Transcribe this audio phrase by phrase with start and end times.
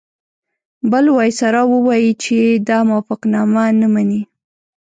[0.91, 4.21] بل وایسرا ووایي چې دا موافقتنامه نه مني.